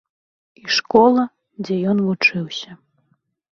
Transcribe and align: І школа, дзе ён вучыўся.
І 0.61 0.73
школа, 0.77 1.27
дзе 1.67 1.75
ён 1.93 1.97
вучыўся. 2.09 2.69